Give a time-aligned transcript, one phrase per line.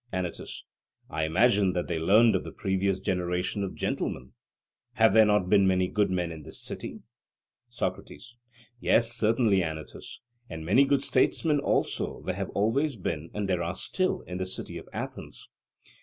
[0.11, 0.63] ANYTUS:
[1.11, 4.33] I imagine that they learned of the previous generation of gentlemen.
[4.93, 7.01] Have there not been many good men in this city?
[7.69, 8.35] SOCRATES:
[8.79, 10.19] Yes, certainly, Anytus;
[10.49, 14.47] and many good statesmen also there always have been and there are still, in the
[14.47, 15.49] city of Athens.